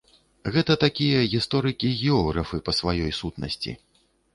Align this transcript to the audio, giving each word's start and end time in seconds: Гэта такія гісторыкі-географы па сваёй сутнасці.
Гэта 0.55 0.77
такія 0.85 1.21
гісторыкі-географы 1.35 2.65
па 2.67 2.71
сваёй 2.83 3.19
сутнасці. 3.23 3.81